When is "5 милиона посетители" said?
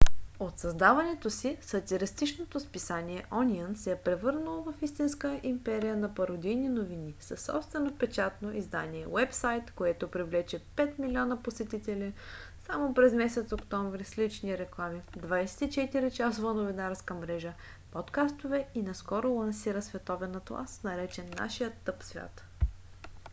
10.75-12.13